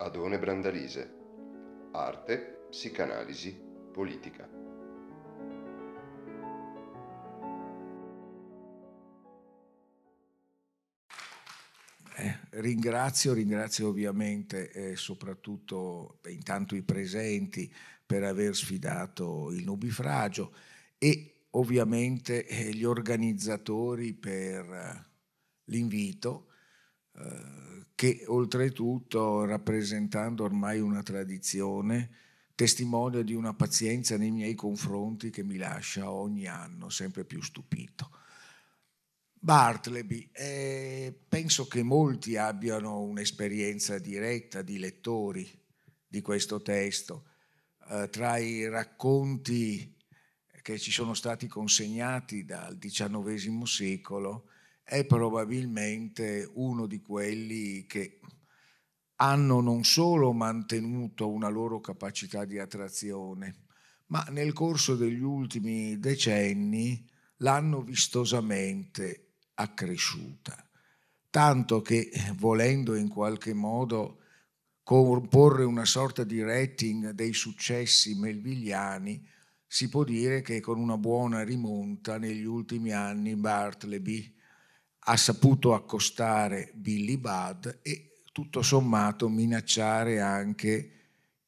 [0.00, 1.18] Adone Brandalise.
[1.92, 3.54] Arte, psicanalisi,
[3.92, 4.48] politica.
[12.16, 17.70] Eh, ringrazio, ringrazio ovviamente eh, soprattutto beh, intanto i presenti
[18.06, 20.54] per aver sfidato il nubifragio
[20.96, 25.04] e ovviamente eh, gli organizzatori per eh,
[25.64, 26.49] l'invito
[27.94, 32.10] che oltretutto rappresentando ormai una tradizione
[32.54, 38.10] testimonia di una pazienza nei miei confronti che mi lascia ogni anno sempre più stupito.
[39.32, 45.50] Bartleby, eh, penso che molti abbiano un'esperienza diretta di lettori
[46.06, 47.24] di questo testo.
[47.88, 49.96] Eh, tra i racconti
[50.60, 54.50] che ci sono stati consegnati dal XIX secolo,
[54.90, 58.18] è probabilmente uno di quelli che
[59.20, 63.66] hanno non solo mantenuto una loro capacità di attrazione,
[64.06, 70.68] ma nel corso degli ultimi decenni l'hanno vistosamente accresciuta,
[71.30, 74.22] tanto che volendo in qualche modo
[74.82, 79.24] comporre una sorta di rating dei successi melvilliani,
[79.68, 84.38] si può dire che con una buona rimonta negli ultimi anni Bartleby
[85.10, 90.92] ha saputo accostare Billy Budd e tutto sommato minacciare anche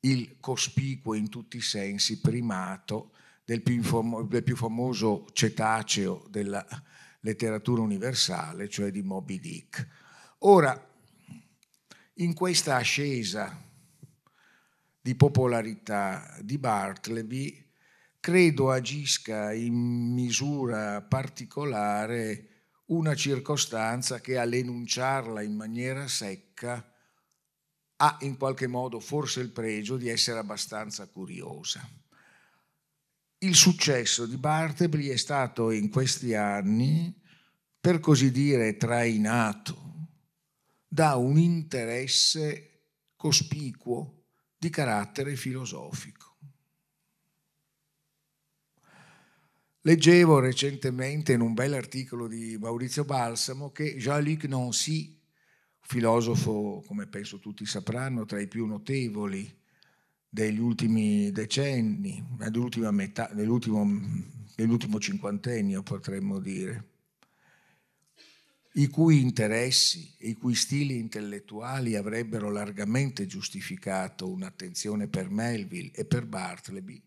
[0.01, 3.13] il cospicuo in tutti i sensi primato
[3.45, 3.81] del più,
[4.27, 6.67] del più famoso cetaceo della
[7.21, 9.87] letteratura universale, cioè di Moby Dick.
[10.39, 10.91] Ora,
[12.15, 13.57] in questa ascesa
[15.01, 17.65] di popolarità di Bartleby,
[18.19, 22.49] credo agisca in misura particolare
[22.93, 26.87] una circostanza che all'enunciarla in maniera secca
[27.97, 31.89] ha in qualche modo forse il pregio di essere abbastanza curiosa.
[33.39, 37.13] Il successo di Bartleby è stato in questi anni,
[37.81, 39.91] per così dire, trainato
[40.87, 44.25] da un interesse cospicuo
[44.57, 46.22] di carattere filosofico.
[49.85, 55.19] Leggevo recentemente in un bel articolo di Maurizio Balsamo che Jean-Luc Nancy,
[55.81, 59.53] filosofo, come penso tutti sapranno, tra i più notevoli
[60.29, 63.85] degli ultimi decenni, dell'ultima metà, dell'ultimo,
[64.55, 66.91] dell'ultimo cinquantennio potremmo dire,
[68.75, 76.05] i cui interessi e i cui stili intellettuali avrebbero largamente giustificato un'attenzione per Melville e
[76.05, 77.03] per Bartleby,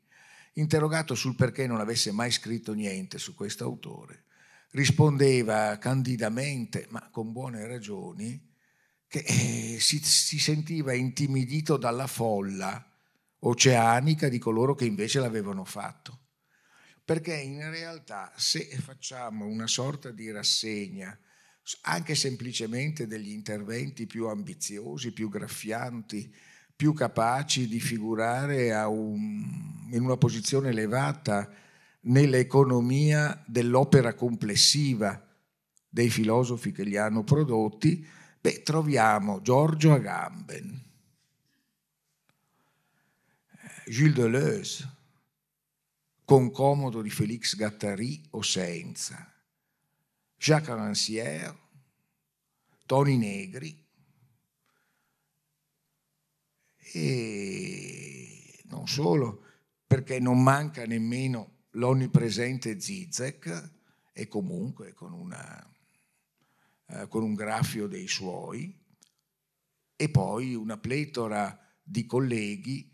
[0.55, 4.25] interrogato sul perché non avesse mai scritto niente su questo autore,
[4.71, 8.53] rispondeva candidamente, ma con buone ragioni,
[9.07, 12.91] che eh, si, si sentiva intimidito dalla folla
[13.39, 16.19] oceanica di coloro che invece l'avevano fatto.
[17.03, 21.17] Perché in realtà se facciamo una sorta di rassegna,
[21.81, 26.33] anche semplicemente degli interventi più ambiziosi, più graffianti,
[26.75, 31.49] più capaci di figurare un, in una posizione elevata
[32.01, 35.21] nell'economia dell'opera complessiva
[35.87, 38.05] dei filosofi che li hanno prodotti,
[38.41, 40.83] beh, troviamo Giorgio Agamben,
[43.87, 44.93] Gilles Deleuze,
[46.25, 49.31] con comodo di Félix Gattari o senza,
[50.37, 51.55] Jacques Rancière,
[52.85, 53.84] Toni Negri,
[56.97, 59.44] e non solo,
[59.85, 63.72] perché non manca nemmeno l'onnipresente Zizek
[64.13, 65.75] e comunque con, una,
[66.88, 68.81] eh, con un graffio dei suoi,
[69.97, 72.89] e poi una pletora di colleghi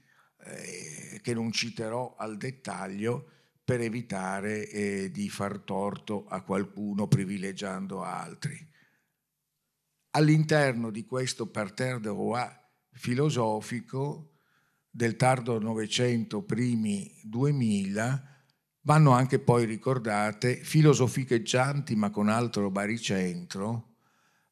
[0.46, 3.30] eh, che non citerò al dettaglio
[3.64, 8.68] per evitare eh, di far torto a qualcuno privilegiando altri.
[10.12, 12.60] All'interno di questo parterre de roi
[12.94, 14.32] filosofico
[14.90, 18.44] del tardo Novecento, primi 2000,
[18.82, 23.96] vanno anche poi ricordate filosoficheggianti ma con altro baricentro,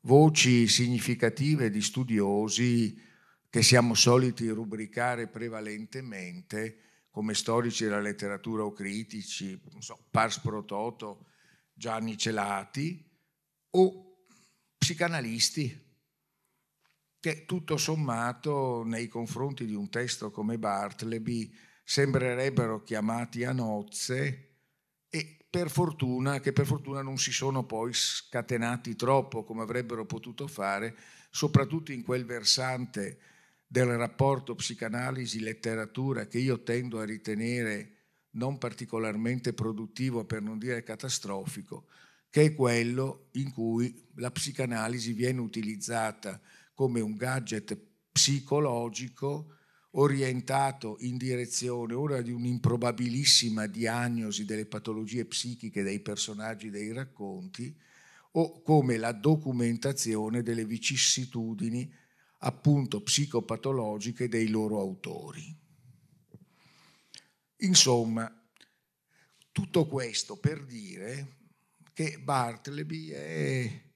[0.01, 2.97] voci significative di studiosi
[3.49, 11.25] che siamo soliti rubricare prevalentemente come storici della letteratura o critici, so, Pars Pro Toto,
[11.73, 13.03] Gianni Celati,
[13.71, 14.23] o
[14.77, 15.87] psicanalisti
[17.19, 24.49] che tutto sommato nei confronti di un testo come Bartleby sembrerebbero chiamati a nozze
[25.09, 30.47] e per fortuna, che per fortuna non si sono poi scatenati troppo come avrebbero potuto
[30.47, 30.95] fare,
[31.29, 33.19] soprattutto in quel versante
[33.67, 37.95] del rapporto psicanalisi-letteratura che io tendo a ritenere
[38.31, 41.87] non particolarmente produttivo, per non dire catastrofico,
[42.29, 46.39] che è quello in cui la psicanalisi viene utilizzata
[46.79, 47.77] come un gadget
[48.09, 49.57] psicologico
[49.95, 57.77] orientato in direzione ora di un'improbabilissima diagnosi delle patologie psichiche dei personaggi dei racconti
[58.31, 61.93] o come la documentazione delle vicissitudini
[62.37, 65.53] appunto psicopatologiche dei loro autori.
[67.57, 68.33] Insomma,
[69.51, 71.39] tutto questo per dire
[71.91, 73.88] che Bartleby è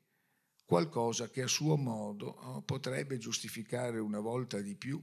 [0.73, 4.99] qualcosa che a suo modo oh, potrebbe giustificare una volta di più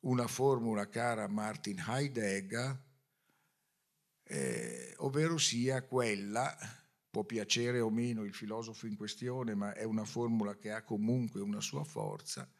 [0.00, 2.82] una formula cara a Martin Heidegger,
[4.22, 6.56] eh, ovvero sia quella,
[7.10, 11.42] può piacere o meno il filosofo in questione, ma è una formula che ha comunque
[11.42, 12.50] una sua forza,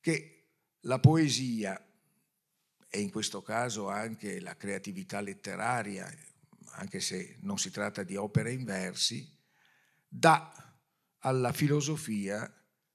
[0.00, 0.48] che
[0.80, 1.80] la poesia,
[2.88, 6.12] e in questo caso anche la creatività letteraria,
[6.72, 9.24] anche se non si tratta di opere in versi,
[10.08, 10.69] dà
[11.20, 12.52] alla filosofia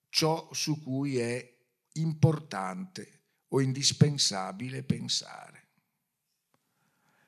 [0.09, 1.53] ciò su cui è
[1.93, 5.69] importante o indispensabile pensare.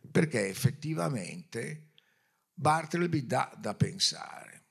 [0.10, 1.94] Perché effettivamente
[2.54, 4.66] Bartleby dà da pensare.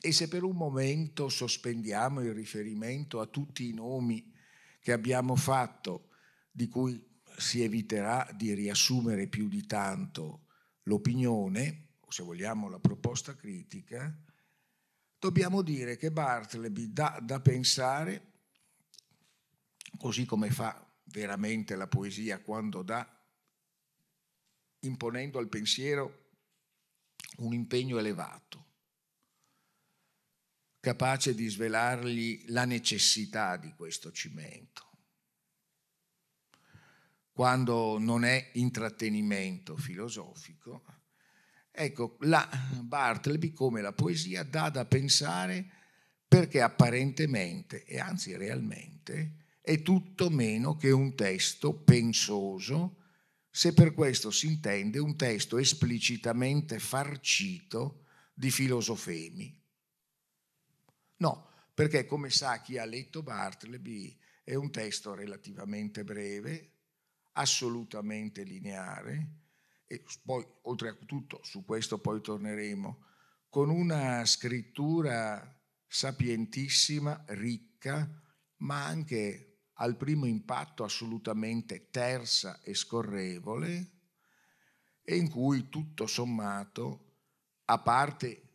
[0.00, 4.32] E se per un momento sospendiamo il riferimento a tutti i nomi
[4.80, 6.08] che abbiamo fatto,
[6.50, 7.00] di cui
[7.38, 10.46] si eviterà di riassumere più di tanto
[10.82, 14.14] l'opinione, o se vogliamo la proposta critica,
[15.22, 18.32] dobbiamo dire che Bartleby dà da pensare,
[19.96, 23.24] così come fa veramente la poesia quando dà,
[24.80, 26.30] imponendo al pensiero
[27.36, 28.66] un impegno elevato,
[30.80, 34.90] capace di svelargli la necessità di questo cimento.
[37.30, 41.01] Quando non è intrattenimento filosofico,
[41.72, 42.48] ecco, la
[42.82, 45.80] Bartleby come la poesia dà da pensare
[46.28, 52.96] perché apparentemente e anzi realmente è tutto meno che un testo pensoso,
[53.50, 58.04] se per questo si intende un testo esplicitamente farcito
[58.34, 59.60] di filosofemi.
[61.18, 66.72] No, perché come sa chi ha letto Bartleby è un testo relativamente breve,
[67.32, 69.41] assolutamente lineare
[69.92, 73.04] e poi oltretutto su questo poi torneremo.
[73.50, 75.46] Con una scrittura
[75.86, 78.08] sapientissima, ricca,
[78.58, 83.90] ma anche al primo impatto assolutamente tersa e scorrevole
[85.02, 87.16] e in cui tutto sommato,
[87.66, 88.50] a parte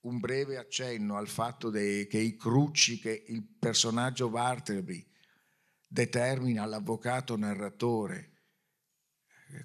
[0.00, 5.06] un breve accenno al fatto dei, che i crucci che il personaggio Bartleby
[5.86, 8.37] determina all'avvocato narratore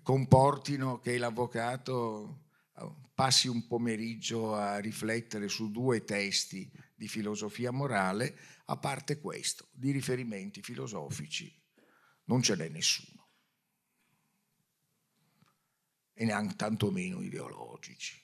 [0.02, 2.46] comportino che l'avvocato
[2.78, 9.68] eh, passi un pomeriggio a riflettere su due testi di filosofia morale, a parte questo,
[9.72, 11.62] di riferimenti filosofici
[12.26, 13.28] non ce n'è nessuno.
[16.14, 18.22] E neanche tantomeno ideologici.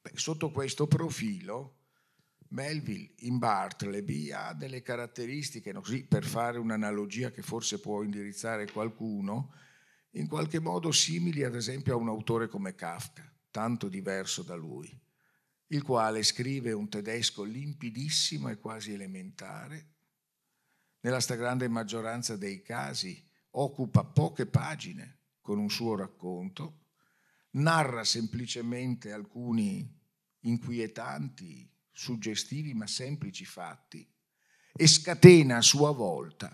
[0.00, 1.76] Beh, sotto questo profilo,
[2.48, 9.52] Melville in Bartleby ha delle caratteristiche, così per fare un'analogia che forse può indirizzare qualcuno,
[10.18, 15.06] in qualche modo simili ad esempio a un autore come Kafka, tanto diverso da lui
[15.68, 19.96] il quale scrive un tedesco limpidissimo e quasi elementare,
[21.00, 26.86] nella stragrande maggioranza dei casi occupa poche pagine con un suo racconto,
[27.52, 29.86] narra semplicemente alcuni
[30.40, 34.10] inquietanti, suggestivi ma semplici fatti
[34.72, 36.50] e scatena a sua volta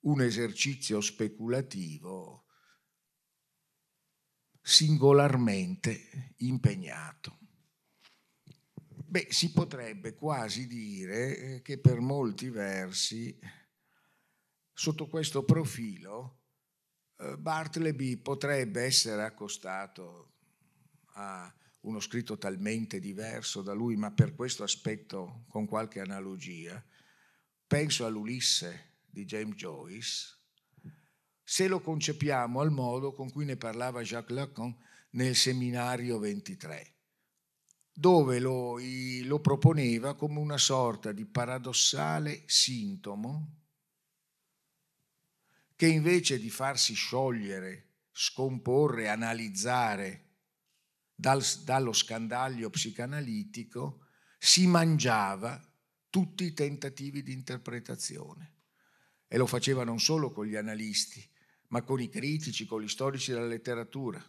[0.00, 2.46] un esercizio speculativo
[4.60, 7.38] singolarmente impegnato.
[9.10, 13.36] Beh, si potrebbe quasi dire eh, che per molti versi,
[14.72, 16.42] sotto questo profilo,
[17.16, 20.34] eh, Bartleby potrebbe essere accostato
[21.14, 26.82] a uno scritto talmente diverso da lui, ma per questo aspetto con qualche analogia.
[27.66, 30.39] Penso all'Ulisse di James Joyce,
[31.50, 34.72] se lo concepiamo al modo con cui ne parlava Jacques Lacan
[35.10, 36.94] nel seminario 23
[37.92, 38.78] dove lo,
[39.24, 43.56] lo proponeva come una sorta di paradossale sintomo
[45.74, 50.28] che invece di farsi sciogliere, scomporre, analizzare
[51.12, 54.06] dal, dallo scandaglio psicanalitico,
[54.38, 55.60] si mangiava
[56.10, 58.52] tutti i tentativi di interpretazione.
[59.26, 61.29] e lo faceva non solo con gli analisti,
[61.70, 64.22] ma con i critici, con gli storici della letteratura.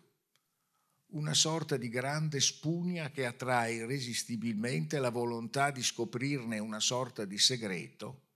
[1.13, 7.37] Una sorta di grande spugna che attrae irresistibilmente la volontà di scoprirne una sorta di
[7.37, 8.29] segreto,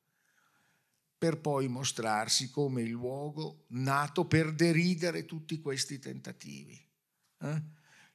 [1.18, 6.78] per poi mostrarsi come il luogo nato per deridere tutti questi tentativi.
[7.40, 7.64] Eh?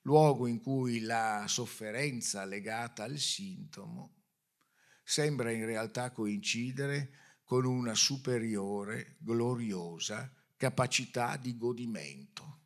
[0.02, 4.16] Luogo in cui la sofferenza legata al sintomo
[5.02, 7.12] sembra in realtà coincidere
[7.44, 12.59] con una superiore, gloriosa capacità di godimento.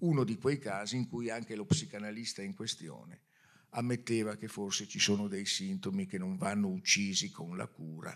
[0.00, 3.22] Uno di quei casi in cui anche lo psicanalista in questione
[3.70, 8.14] ammetteva che forse ci sono dei sintomi che non vanno uccisi con la cura,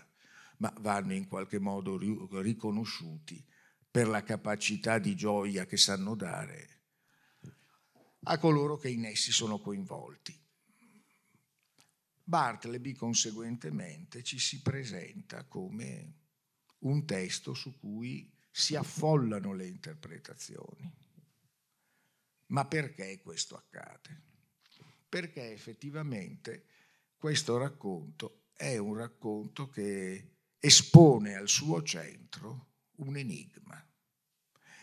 [0.57, 1.97] ma vanno in qualche modo
[2.41, 3.43] riconosciuti
[3.89, 6.81] per la capacità di gioia che sanno dare
[8.25, 10.39] a coloro che in essi sono coinvolti.
[12.23, 16.13] Bartleby conseguentemente ci si presenta come
[16.81, 20.93] un testo su cui si affollano le interpretazioni.
[22.47, 24.29] Ma perché questo accade?
[25.07, 26.65] Perché effettivamente
[27.15, 32.67] questo racconto è un racconto che espone al suo centro
[32.97, 33.83] un enigma.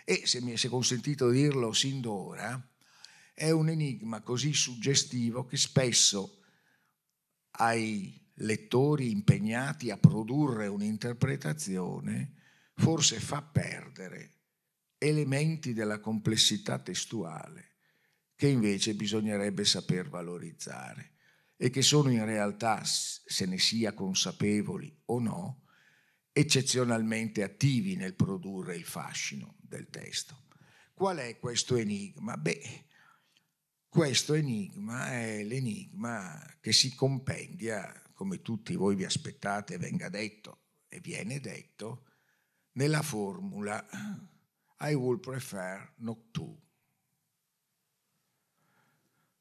[0.04, 2.60] E se mi è consentito dirlo sin d'ora,
[3.34, 6.42] è un enigma così suggestivo che spesso
[7.52, 12.37] ai lettori impegnati a produrre un'interpretazione
[12.78, 14.34] forse fa perdere
[14.98, 17.74] elementi della complessità testuale
[18.34, 21.14] che invece bisognerebbe saper valorizzare
[21.56, 25.62] e che sono in realtà, se ne sia consapevoli o no,
[26.30, 30.44] eccezionalmente attivi nel produrre il fascino del testo.
[30.94, 32.36] Qual è questo enigma?
[32.36, 32.84] Beh,
[33.88, 41.00] questo enigma è l'enigma che si compendia, come tutti voi vi aspettate venga detto e
[41.00, 42.04] viene detto,
[42.78, 43.84] nella formula
[44.80, 46.56] I would prefer not to.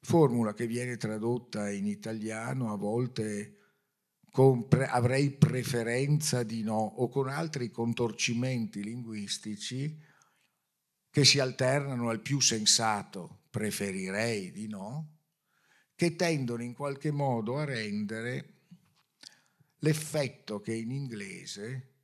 [0.00, 3.54] Formula che viene tradotta in italiano a volte
[4.32, 9.96] con pre- avrei preferenza di no o con altri contorcimenti linguistici
[11.08, 15.18] che si alternano al più sensato, preferirei di no,
[15.94, 18.54] che tendono in qualche modo a rendere
[19.78, 21.97] l'effetto che in inglese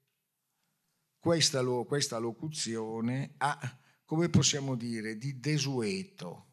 [1.24, 6.48] questa, lo, questa locuzione ha, come possiamo dire, di desueto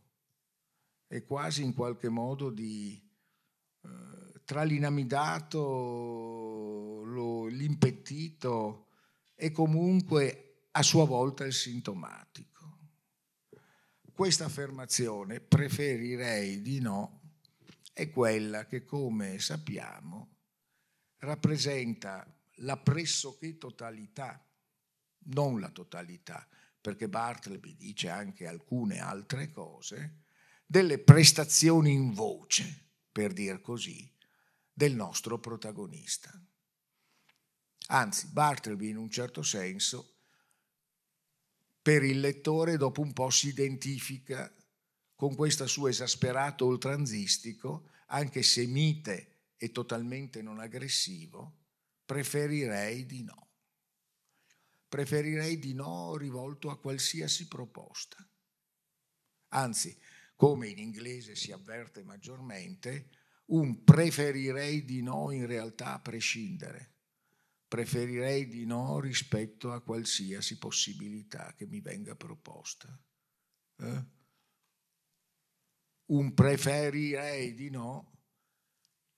[1.08, 2.98] e quasi in qualche modo di
[3.84, 5.60] eh, tra l'inamidato,
[7.04, 8.88] lo, l'impettito
[9.36, 12.78] e comunque a sua volta il sintomatico.
[14.14, 17.34] Questa affermazione, preferirei di no,
[17.92, 20.38] è quella che, come sappiamo,
[21.18, 22.26] rappresenta
[22.60, 24.46] la pressoché totalità
[25.26, 26.48] non la totalità,
[26.80, 30.24] perché Bartleby dice anche alcune altre cose,
[30.66, 34.10] delle prestazioni in voce, per dir così,
[34.74, 36.32] del nostro protagonista.
[37.88, 40.16] Anzi, Bartleby in un certo senso,
[41.82, 44.52] per il lettore dopo un po' si identifica
[45.16, 51.58] con questo suo esasperato oltranzistico, anche se mite e totalmente non aggressivo,
[52.06, 53.51] preferirei di no
[54.92, 58.18] preferirei di no rivolto a qualsiasi proposta.
[59.54, 59.98] Anzi,
[60.36, 63.10] come in inglese si avverte maggiormente,
[63.52, 66.96] un preferirei di no in realtà a prescindere.
[67.70, 73.02] Preferirei di no rispetto a qualsiasi possibilità che mi venga proposta.
[73.78, 74.06] Eh?
[76.08, 78.24] Un preferirei di no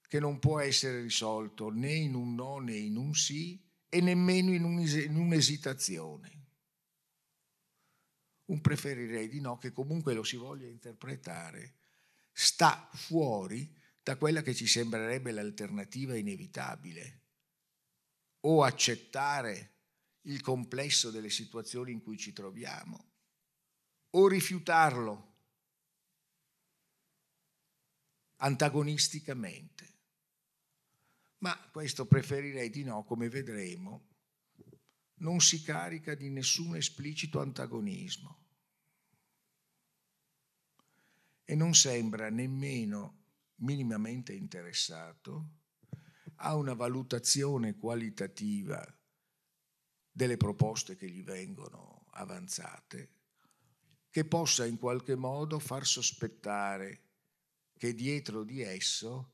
[0.08, 3.60] che non può essere risolto né in un no né in un sì,
[3.94, 6.42] e nemmeno in, un'esitazione.
[8.46, 11.76] Un preferirei di no che comunque lo si voglia interpretare,
[12.32, 13.72] sta fuori
[14.02, 17.22] da quella che ci sembrerebbe l'alternativa inevitabile.
[18.42, 19.74] O accettare
[20.22, 23.12] il complesso delle situazioni in cui ci troviamo,
[24.10, 25.34] o rifiutarlo
[28.38, 29.93] antagonisticamente
[31.44, 34.08] ma questo preferirei di no, come vedremo,
[35.16, 38.46] non si carica di nessun esplicito antagonismo.
[41.44, 45.50] E non sembra nemmeno minimamente interessato
[46.36, 48.82] a una valutazione qualitativa
[50.10, 53.16] delle proposte che gli vengono avanzate,
[54.10, 57.02] che possa in qualche modo far sospettare
[57.74, 59.34] che dietro di esso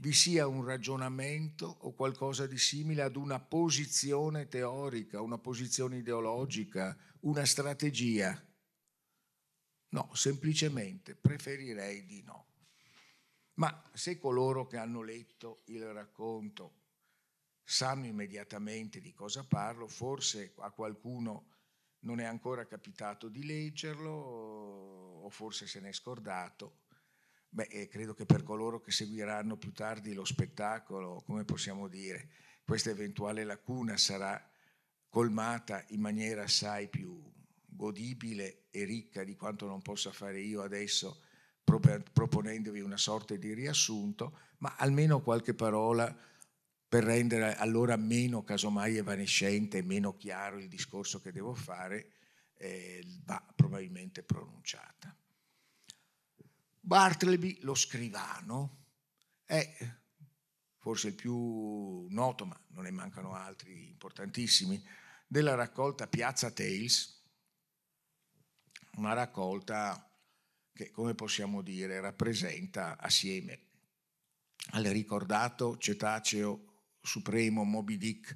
[0.00, 6.96] vi sia un ragionamento o qualcosa di simile ad una posizione teorica, una posizione ideologica,
[7.20, 8.40] una strategia.
[9.90, 12.46] No, semplicemente preferirei di no.
[13.54, 16.74] Ma se coloro che hanno letto il racconto
[17.64, 21.56] sanno immediatamente di cosa parlo, forse a qualcuno
[22.00, 26.86] non è ancora capitato di leggerlo o forse se n'è scordato,
[27.50, 32.28] Beh, credo che per coloro che seguiranno più tardi lo spettacolo, come possiamo dire,
[32.64, 34.50] questa eventuale lacuna sarà
[35.08, 37.20] colmata in maniera assai più
[37.64, 41.22] godibile e ricca di quanto non possa fare io adesso
[41.64, 46.14] proponendovi una sorta di riassunto, ma almeno qualche parola
[46.88, 52.10] per rendere allora meno casomai evanescente e meno chiaro il discorso che devo fare,
[52.54, 55.14] eh, va probabilmente pronunciata.
[56.88, 58.86] Bartleby, lo scrivano,
[59.44, 59.76] è
[60.78, 64.82] forse il più noto, ma non ne mancano altri importantissimi,
[65.26, 67.22] della raccolta Piazza Tales,
[68.92, 70.10] una raccolta
[70.72, 73.66] che, come possiamo dire, rappresenta assieme
[74.70, 78.34] al ricordato cetaceo supremo Moby Dick,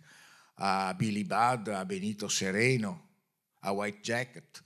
[0.57, 3.15] a Billy Budd, a Benito Sereno,
[3.61, 4.63] a White Jacket,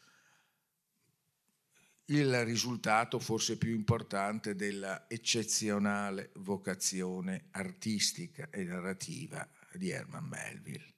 [2.06, 10.94] il risultato forse più importante della eccezionale vocazione artistica e narrativa di Herman Melville.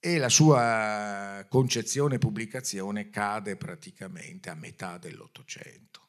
[0.00, 6.06] E la sua concezione e pubblicazione cade praticamente a metà dell'Ottocento.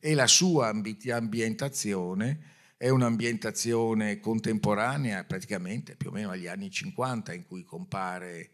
[0.00, 7.46] E la sua ambientazione è un'ambientazione contemporanea, praticamente più o meno agli anni 50 in
[7.46, 8.50] cui compare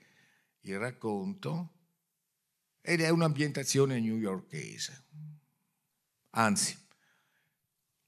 [0.61, 1.80] il racconto,
[2.81, 5.05] ed è un'ambientazione newyorkese.
[6.31, 6.77] Anzi,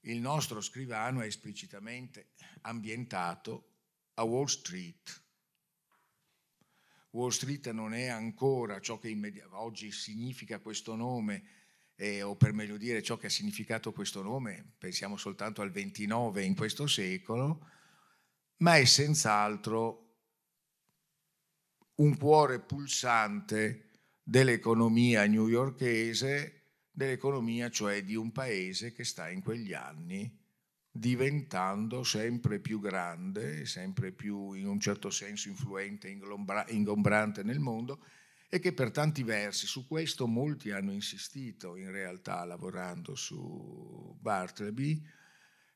[0.03, 2.31] il nostro scrivano è esplicitamente
[2.63, 3.71] ambientato
[4.15, 5.21] a Wall Street.
[7.11, 11.45] Wall Street non è ancora ciò che immedi- oggi significa questo nome,
[11.97, 16.43] eh, o per meglio dire ciò che ha significato questo nome, pensiamo soltanto al 29
[16.43, 17.69] in questo secolo,
[18.59, 19.99] ma è senz'altro
[21.97, 23.92] un cuore pulsante
[24.23, 30.41] dell'economia newyorkese, dell'economia cioè di un paese che sta in quegli anni
[30.95, 36.15] diventando sempre più grande, sempre più in un certo senso influente,
[36.69, 38.05] ingombrante nel mondo
[38.51, 45.03] e che per tanti versi, su questo molti hanno insistito in realtà lavorando su Bartleby,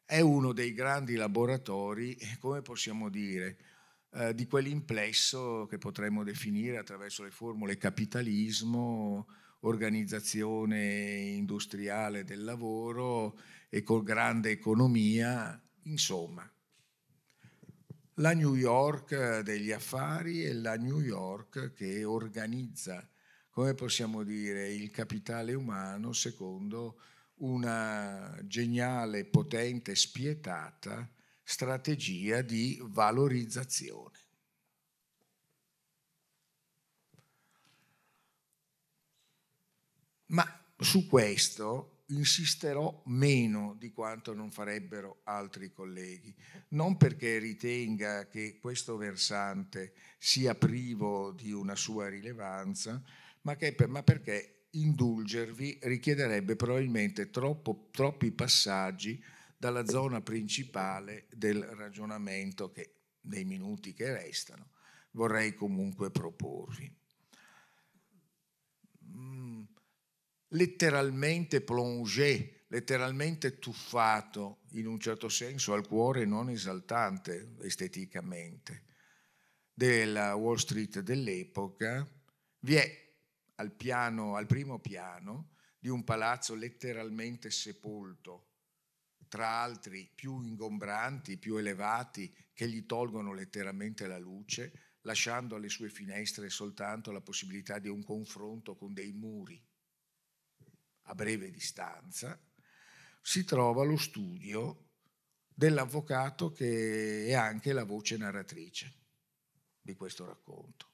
[0.05, 3.57] è uno dei grandi laboratori, come possiamo dire,
[4.13, 9.27] eh, di quell'implesso che potremmo definire attraverso le formule capitalismo,
[9.61, 13.39] organizzazione industriale del lavoro
[13.69, 16.49] e con grande economia, insomma.
[18.15, 23.07] La New York degli affari e la New York che organizza,
[23.51, 26.99] come possiamo dire, il capitale umano secondo
[27.39, 31.11] una geniale, potente, spietata
[31.49, 34.19] strategia di valorizzazione.
[40.27, 40.45] Ma
[40.77, 46.35] su questo insisterò meno di quanto non farebbero altri colleghi,
[46.71, 53.01] non perché ritenga che questo versante sia privo di una sua rilevanza,
[53.43, 59.23] ma, che, ma perché indulgervi richiederebbe probabilmente troppo, troppi passaggi
[59.57, 64.71] dalla zona principale del ragionamento che nei minuti che restano
[65.13, 66.95] vorrei comunque proporvi.
[69.05, 69.63] Mm,
[70.49, 78.85] letteralmente plongé, letteralmente tuffato in un certo senso al cuore non esaltante esteticamente
[79.73, 82.07] della Wall Street dell'epoca,
[82.61, 83.15] vi è
[83.57, 88.49] al, piano, al primo piano di un palazzo letteralmente sepolto
[89.29, 95.89] tra altri più ingombranti, più elevati, che gli tolgono letteralmente la luce, lasciando alle sue
[95.89, 99.63] finestre soltanto la possibilità di un confronto con dei muri
[101.09, 102.39] a breve distanza,
[103.21, 104.85] si trova lo studio
[105.47, 108.95] dell'avvocato che è anche la voce narratrice
[109.81, 110.91] di questo racconto.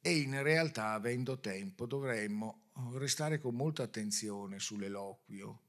[0.00, 5.62] E in realtà, avendo tempo, dovremmo restare con molta attenzione sull'eloquio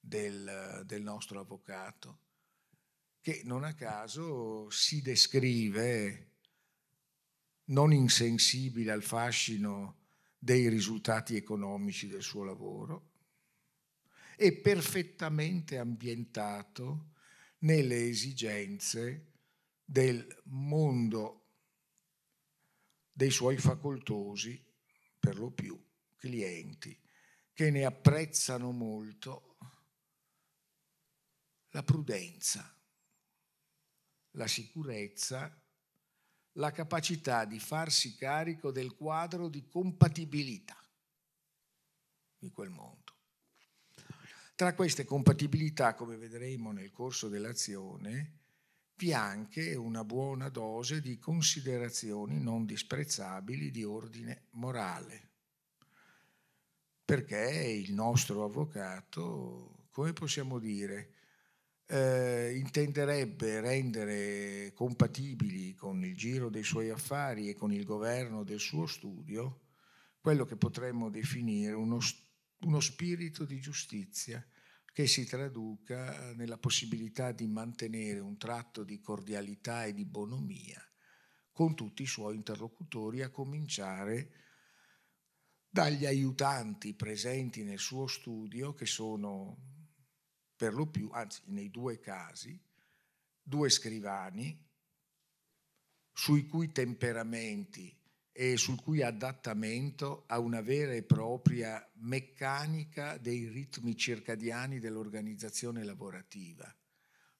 [0.00, 2.20] del, del nostro avvocato,
[3.20, 6.32] che non a caso si descrive
[7.66, 10.06] non insensibile al fascino
[10.38, 13.10] dei risultati economici del suo lavoro,
[14.36, 17.14] è perfettamente ambientato
[17.58, 19.32] nelle esigenze
[19.84, 21.46] del mondo
[23.12, 24.64] dei suoi facoltosi,
[25.18, 25.76] per lo più
[26.16, 26.96] clienti,
[27.52, 29.56] che ne apprezzano molto
[31.78, 32.76] la prudenza,
[34.32, 35.62] la sicurezza,
[36.54, 40.76] la capacità di farsi carico del quadro di compatibilità
[42.36, 43.14] di quel mondo.
[44.56, 48.32] Tra queste compatibilità, come vedremo nel corso dell'azione,
[48.96, 55.28] vi è anche una buona dose di considerazioni non disprezzabili di ordine morale,
[57.04, 61.12] perché il nostro avvocato, come possiamo dire,
[61.90, 68.60] eh, intenderebbe rendere compatibili con il giro dei suoi affari e con il governo del
[68.60, 69.62] suo studio
[70.20, 71.98] quello che potremmo definire uno,
[72.60, 74.44] uno spirito di giustizia
[74.92, 80.82] che si traduca nella possibilità di mantenere un tratto di cordialità e di bonomia
[81.52, 84.30] con tutti i suoi interlocutori, a cominciare
[85.68, 89.77] dagli aiutanti presenti nel suo studio, che sono
[90.58, 92.60] per lo più, anzi nei due casi,
[93.40, 94.66] due scrivani
[96.12, 97.96] sui cui temperamenti
[98.32, 106.76] e sul cui adattamento a una vera e propria meccanica dei ritmi circadiani dell'organizzazione lavorativa.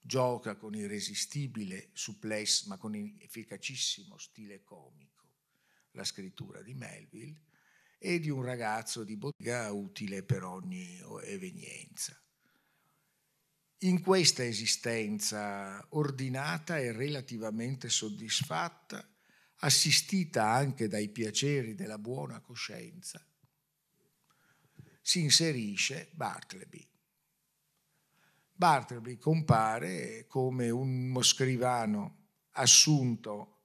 [0.01, 5.33] Gioca con irresistibile supplesse ma con efficacissimo stile comico
[5.93, 7.43] la scrittura di Melville
[7.99, 12.17] e di un ragazzo di bottega utile per ogni evenienza.
[13.83, 19.09] In questa esistenza ordinata e relativamente soddisfatta,
[19.61, 23.25] assistita anche dai piaceri della buona coscienza,
[25.01, 26.89] si inserisce Bartleby.
[28.53, 33.59] Bartleby compare come uno scrivano assunto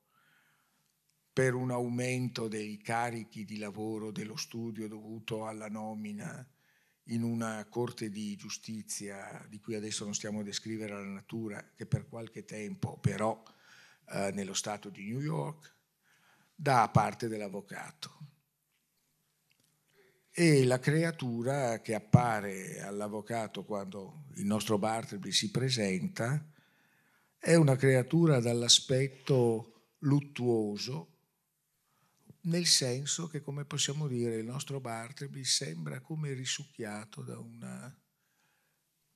[1.33, 6.47] per un aumento dei carichi di lavoro dello studio dovuto alla nomina
[7.07, 11.85] in una corte di giustizia di cui adesso non stiamo a descrivere la natura, che
[11.85, 13.43] per qualche tempo operò
[14.09, 15.73] eh, nello Stato di New York,
[16.55, 18.17] da parte dell'avvocato.
[20.31, 26.43] E la creatura che appare all'avvocato quando il nostro Bartleby si presenta
[27.37, 31.12] è una creatura dall'aspetto luttuoso,
[32.45, 37.97] nel senso che, come possiamo dire, il nostro Bartleby sembra come risucchiato da una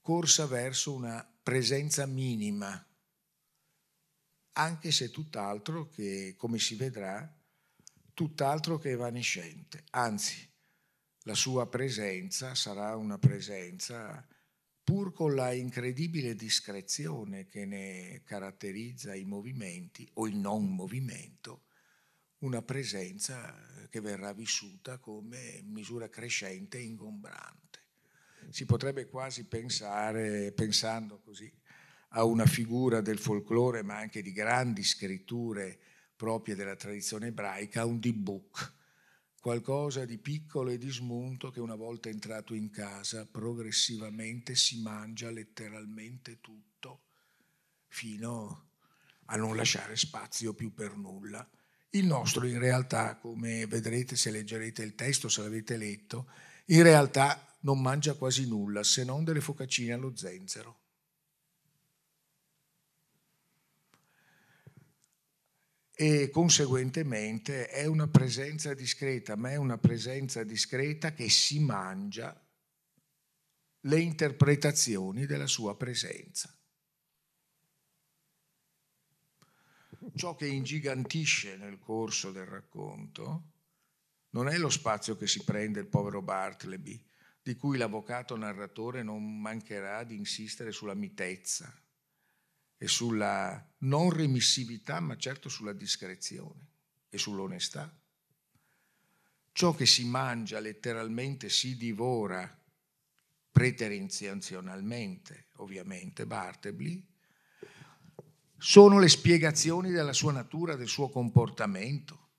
[0.01, 2.81] corsa verso una presenza minima
[4.57, 7.31] anche se tutt'altro che, come si vedrà,
[8.13, 9.83] tutt'altro che evanescente.
[9.91, 10.49] Anzi,
[11.23, 14.25] la sua presenza sarà una presenza
[14.83, 21.65] pur con la incredibile discrezione che ne caratterizza i movimenti o il non movimento,
[22.39, 23.55] una presenza
[23.89, 27.85] che verrà vissuta come misura crescente e ingombrante.
[28.49, 31.51] Si potrebbe quasi pensare, pensando così
[32.09, 35.79] a una figura del folklore, ma anche di grandi scritture
[36.15, 38.73] proprie della tradizione ebraica, un D-book,
[39.41, 45.29] qualcosa di piccolo e di smunto che una volta entrato in casa progressivamente si mangia
[45.29, 47.03] letteralmente tutto
[47.87, 48.69] fino
[49.25, 51.47] a non lasciare spazio più per nulla.
[51.91, 56.29] Il nostro in realtà, come vedrete se leggerete il testo, se l'avete letto,
[56.65, 60.79] in realtà non mangia quasi nulla se non delle focaccine allo zenzero.
[65.99, 72.39] e conseguentemente è una presenza discreta, ma è una presenza discreta che si mangia
[73.79, 76.55] le interpretazioni della sua presenza.
[80.17, 83.51] Ciò che ingigantisce nel corso del racconto
[84.31, 87.05] non è lo spazio che si prende il povero Bartleby,
[87.41, 91.73] di cui l'avvocato narratore non mancherà di insistere sulla mitezza,
[92.77, 96.67] e sulla non remissività, ma certo sulla discrezione
[97.09, 97.95] e sull'onestà.
[99.51, 102.55] Ciò che si mangia letteralmente si divora
[103.51, 107.03] preterintenzionalmente, ovviamente, Bartleby,
[108.57, 112.29] sono le spiegazioni della sua natura, del suo comportamento,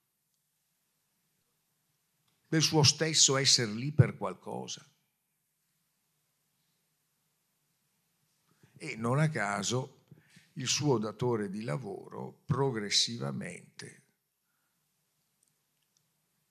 [2.48, 4.84] del suo stesso essere lì per qualcosa.
[8.76, 10.06] E non a caso
[10.54, 14.02] il suo datore di lavoro progressivamente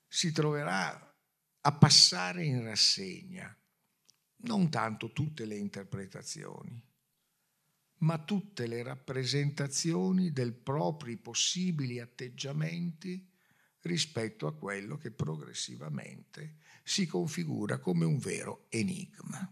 [0.07, 1.15] si troverà
[1.61, 3.55] a passare in rassegna
[4.41, 6.81] non tanto tutte le interpretazioni,
[7.99, 13.27] ma tutte le rappresentazioni dei propri possibili atteggiamenti
[13.81, 19.51] rispetto a quello che progressivamente si configura come un vero enigma.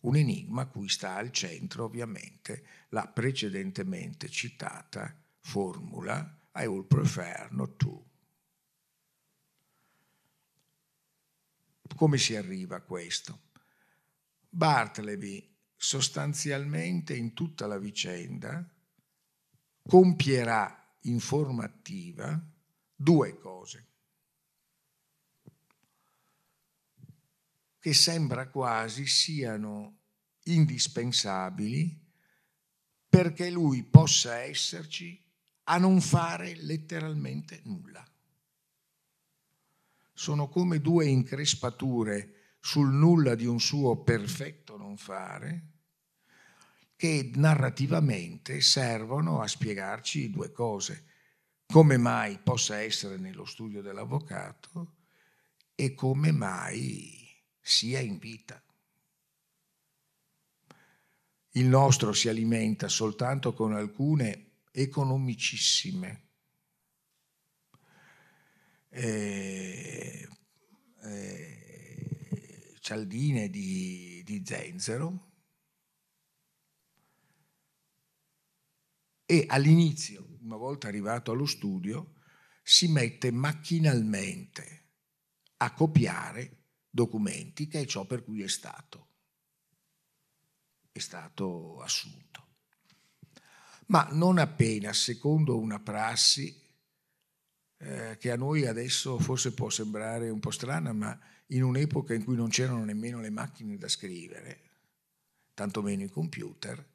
[0.00, 7.48] Un enigma a cui sta al centro ovviamente la precedentemente citata formula I will prefer
[7.52, 8.10] not to.
[11.96, 13.40] Come si arriva a questo?
[14.48, 15.53] Bartleby
[15.84, 18.66] sostanzialmente in tutta la vicenda
[19.86, 22.42] compierà in forma attiva
[22.96, 23.86] due cose
[27.78, 29.98] che sembra quasi siano
[30.44, 32.00] indispensabili
[33.06, 35.22] perché lui possa esserci
[35.64, 38.02] a non fare letteralmente nulla.
[40.14, 45.72] Sono come due increspature sul nulla di un suo perfetto non fare
[47.04, 51.04] che narrativamente servono a spiegarci due cose.
[51.66, 54.94] Come mai possa essere nello studio dell'avvocato
[55.74, 58.58] e come mai sia in vita.
[61.50, 66.28] Il nostro si alimenta soltanto con alcune economicissime
[68.88, 70.26] eh,
[71.02, 75.32] eh, cialdine di, di zenzero
[79.26, 82.14] e all'inizio, una volta arrivato allo studio,
[82.62, 84.82] si mette macchinalmente
[85.58, 89.08] a copiare documenti, che è ciò per cui è stato,
[90.92, 92.46] è stato assunto.
[93.86, 96.62] Ma non appena, secondo una prassi
[97.78, 102.24] eh, che a noi adesso forse può sembrare un po' strana, ma in un'epoca in
[102.24, 104.70] cui non c'erano nemmeno le macchine da scrivere,
[105.52, 106.93] tantomeno i computer,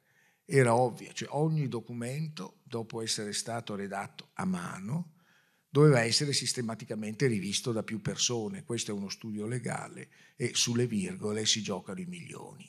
[0.50, 5.12] era ovvia, cioè ogni documento, dopo essere stato redatto a mano,
[5.68, 8.64] doveva essere sistematicamente rivisto da più persone.
[8.64, 12.68] Questo è uno studio legale e sulle virgole si giocano i milioni.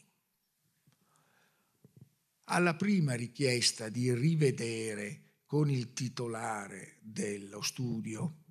[2.46, 8.44] Alla prima richiesta di rivedere con il titolare dello studio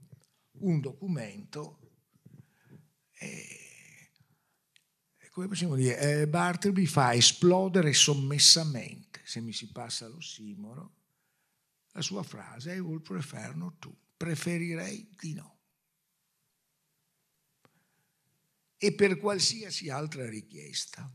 [0.61, 1.79] un documento,
[3.19, 3.69] eh,
[5.31, 10.97] come possiamo dire, eh, Bartleby fa esplodere sommessamente, se mi si passa l'ossimoro,
[11.93, 15.59] la sua frase I will prefer not to preferirei di no.
[18.77, 21.09] E per qualsiasi altra richiesta,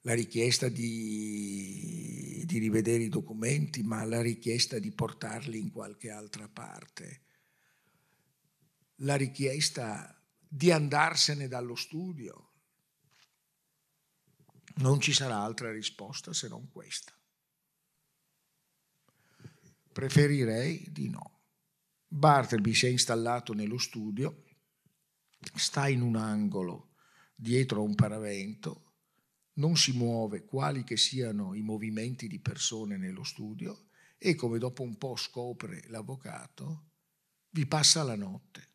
[0.00, 6.48] la richiesta di, di, rivedere i documenti, ma la richiesta di portarli in qualche altra
[6.48, 7.22] parte,
[8.96, 12.55] la richiesta di andarsene dallo studio,
[14.76, 17.12] non ci sarà altra risposta se non questa.
[19.92, 21.40] Preferirei di no.
[22.06, 24.44] Bartleby si è installato nello studio,
[25.54, 26.94] sta in un angolo
[27.34, 28.94] dietro a un paravento,
[29.54, 34.82] non si muove quali che siano i movimenti di persone nello studio e come dopo
[34.82, 36.90] un po' scopre l'avvocato,
[37.50, 38.74] vi passa la notte,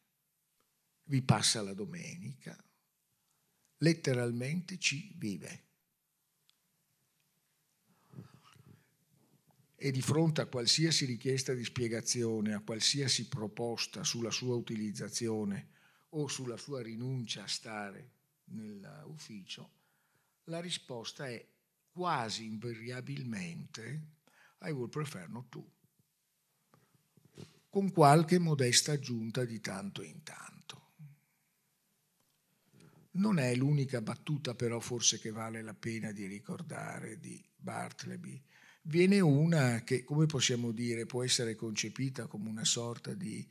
[1.04, 2.56] vi passa la domenica,
[3.78, 5.71] letteralmente ci vive.
[9.84, 15.70] E di fronte a qualsiasi richiesta di spiegazione, a qualsiasi proposta sulla sua utilizzazione
[16.10, 18.12] o sulla sua rinuncia a stare
[18.52, 19.72] nell'ufficio,
[20.44, 21.44] la risposta è
[21.90, 24.10] quasi invariabilmente
[24.60, 25.72] I would prefer not to,
[27.68, 30.92] con qualche modesta aggiunta di tanto in tanto.
[33.14, 38.51] Non è l'unica battuta però forse che vale la pena di ricordare di Bartleby,
[38.84, 43.48] viene una che, come possiamo dire, può essere concepita come una sorta di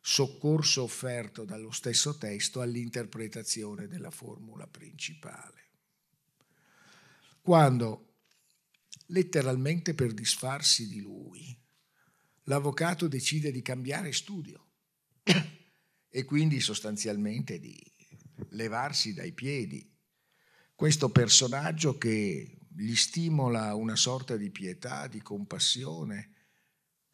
[0.00, 5.62] soccorso offerto dallo stesso testo all'interpretazione della formula principale.
[7.40, 8.16] Quando,
[9.06, 11.58] letteralmente per disfarsi di lui,
[12.44, 14.66] l'avvocato decide di cambiare studio
[16.10, 17.82] e quindi sostanzialmente di
[18.50, 19.90] levarsi dai piedi
[20.74, 26.30] questo personaggio che gli stimola una sorta di pietà, di compassione,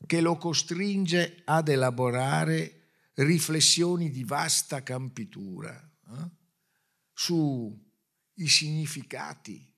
[0.06, 6.30] che lo costringe ad elaborare riflessioni di vasta campitura eh,
[7.12, 7.78] sui
[8.46, 9.74] significati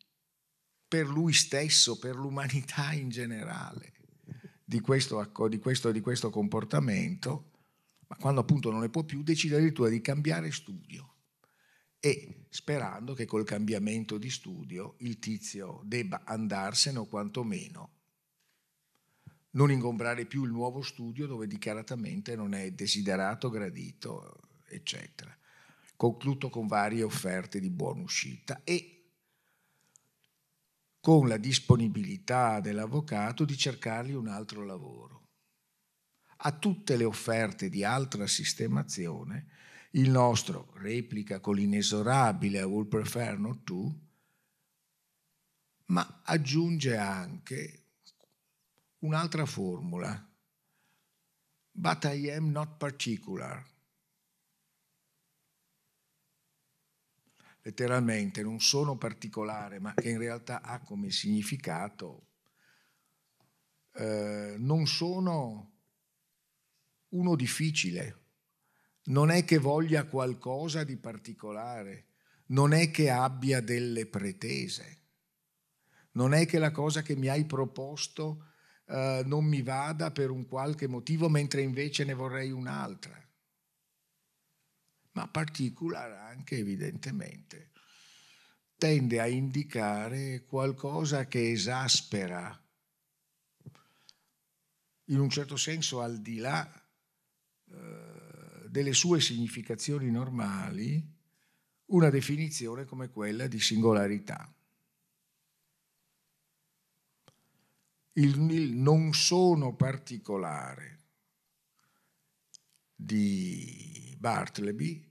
[0.86, 3.94] per lui stesso, per l'umanità in generale
[4.64, 7.50] di questo, di questo, di questo comportamento,
[8.06, 11.11] ma quando appunto non ne può più decide addirittura di cambiare studio
[12.04, 18.02] e sperando che col cambiamento di studio il tizio debba andarsene o quantomeno
[19.52, 25.36] non ingombrare più il nuovo studio dove dichiaratamente non è desiderato, gradito, eccetera.
[25.96, 29.10] Concludo con varie offerte di buona uscita e
[31.00, 35.28] con la disponibilità dell'avvocato di cercargli un altro lavoro.
[36.44, 39.46] A tutte le offerte di altra sistemazione
[39.92, 44.00] il nostro replica con l'inesorabile I will prefer not to,
[45.86, 47.86] ma aggiunge anche
[49.00, 50.28] un'altra formula.
[51.74, 53.70] But I am not particular.
[57.64, 62.28] Letteralmente non sono particolare, ma che in realtà ha come significato
[63.92, 65.70] eh, non sono
[67.08, 68.21] uno difficile
[69.04, 72.06] non è che voglia qualcosa di particolare,
[72.46, 75.00] non è che abbia delle pretese,
[76.12, 78.46] non è che la cosa che mi hai proposto
[78.86, 83.18] eh, non mi vada per un qualche motivo, mentre invece ne vorrei un'altra.
[85.12, 87.70] Ma particolare anche evidentemente
[88.76, 92.60] tende a indicare qualcosa che esaspera,
[95.06, 96.68] in un certo senso al di là
[97.70, 98.11] eh,
[98.72, 101.06] delle sue significazioni normali
[101.88, 104.50] una definizione come quella di singolarità.
[108.12, 111.00] Il, il non sono particolare
[112.94, 115.06] di Bartleby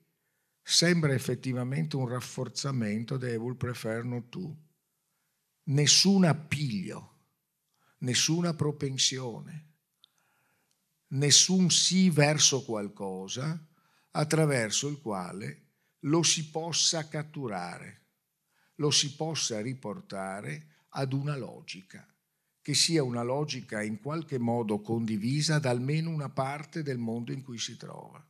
[0.63, 4.57] sembra effettivamente un rafforzamento de will prefer not to.
[5.65, 7.25] Nessun appiglio,
[7.99, 9.70] nessuna propensione,
[11.11, 13.67] nessun sì verso qualcosa
[14.11, 15.67] attraverso il quale
[16.05, 18.01] lo si possa catturare,
[18.75, 22.05] lo si possa riportare ad una logica,
[22.61, 27.43] che sia una logica in qualche modo condivisa da almeno una parte del mondo in
[27.43, 28.25] cui si trova.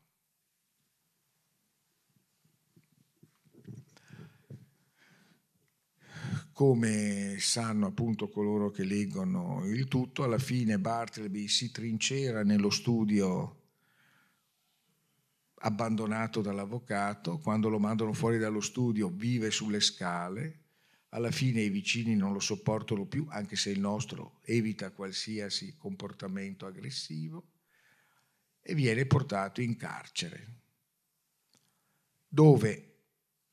[6.54, 13.58] Come sanno appunto coloro che leggono il tutto, alla fine Bartleby si trincera nello studio
[15.64, 20.60] abbandonato dall'avvocato, quando lo mandano fuori dallo studio vive sulle scale,
[21.10, 26.66] alla fine i vicini non lo sopportano più, anche se il nostro evita qualsiasi comportamento
[26.66, 27.48] aggressivo,
[28.62, 30.48] e viene portato in carcere,
[32.28, 32.96] dove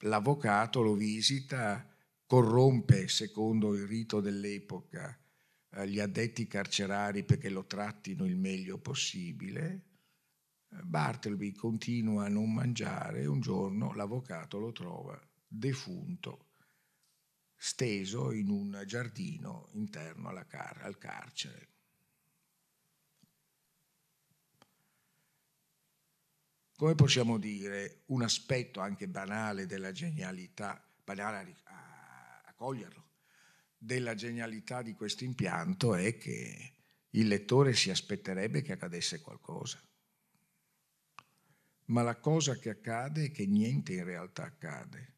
[0.00, 1.87] l'avvocato lo visita
[2.28, 5.18] corrompe, secondo il rito dell'epoca,
[5.70, 9.86] eh, gli addetti carcerari perché lo trattino il meglio possibile,
[10.68, 16.50] eh, Bartleby continua a non mangiare e un giorno l'avvocato lo trova defunto,
[17.56, 21.68] steso in un giardino interno car- al carcere.
[26.76, 31.56] Come possiamo dire, un aspetto anche banale della genialità, banale
[32.58, 33.06] coglierlo.
[33.78, 36.72] Della genialità di questo impianto è che
[37.10, 39.80] il lettore si aspetterebbe che accadesse qualcosa.
[41.86, 45.14] Ma la cosa che accade è che niente in realtà accade.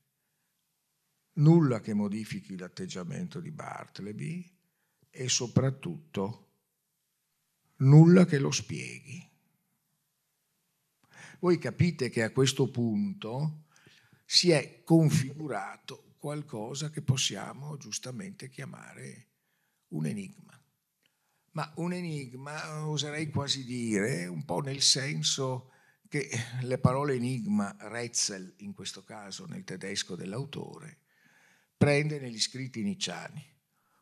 [1.32, 4.58] Nulla che modifichi l'atteggiamento di Bartleby
[5.08, 6.48] e soprattutto
[7.76, 9.26] nulla che lo spieghi.
[11.38, 13.64] Voi capite che a questo punto
[14.26, 19.28] si è configurato qualcosa che possiamo giustamente chiamare
[19.88, 20.62] un enigma.
[21.52, 25.72] Ma un enigma oserei quasi dire un po' nel senso
[26.08, 26.28] che
[26.60, 30.98] le parole enigma, Rätsel in questo caso nel tedesco dell'autore,
[31.76, 33.42] prende negli scritti nicciani.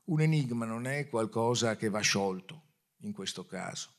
[0.07, 2.65] Un enigma non è qualcosa che va sciolto
[3.03, 3.95] in questo caso,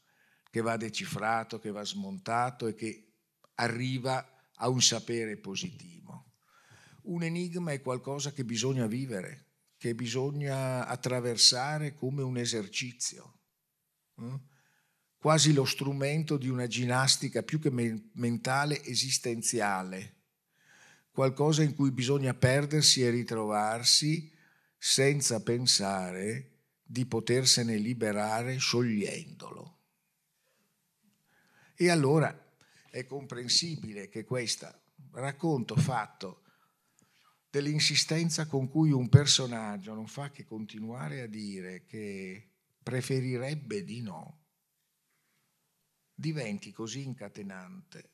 [0.50, 3.14] che va decifrato, che va smontato e che
[3.56, 6.29] arriva a un sapere positivo
[7.10, 9.46] un enigma è qualcosa che bisogna vivere,
[9.78, 13.40] che bisogna attraversare come un esercizio,
[14.18, 14.40] eh?
[15.18, 20.16] quasi lo strumento di una ginnastica più che mentale esistenziale,
[21.12, 24.32] qualcosa in cui bisogna perdersi e ritrovarsi
[24.78, 26.52] senza pensare
[26.84, 29.78] di potersene liberare sciogliendolo.
[31.76, 32.48] E allora
[32.90, 34.72] è comprensibile che questo
[35.12, 36.44] racconto fatto
[37.50, 42.48] dell'insistenza con cui un personaggio non fa che continuare a dire che
[42.84, 44.40] preferirebbe di no,
[46.14, 48.12] diventi così incatenante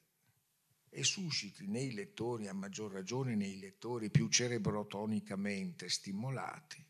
[0.90, 6.86] e susciti nei lettori, a maggior ragione nei lettori più cerebrotonicamente stimolati,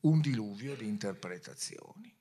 [0.00, 2.16] un diluvio di interpretazioni.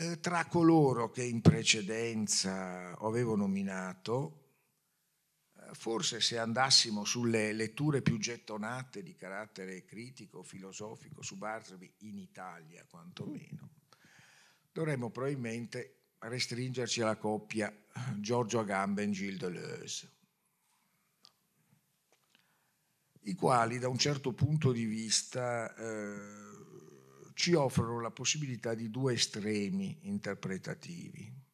[0.00, 4.47] Eh, tra coloro che in precedenza avevo nominato,
[5.72, 12.86] forse se andassimo sulle letture più gettonate di carattere critico, filosofico su Bartleby, in Italia
[12.88, 13.70] quantomeno,
[14.72, 17.72] dovremmo probabilmente restringerci alla coppia
[18.16, 20.12] Giorgio Agamben Gilles Deleuze,
[23.22, 26.48] i quali da un certo punto di vista eh,
[27.34, 31.46] ci offrono la possibilità di due estremi interpretativi.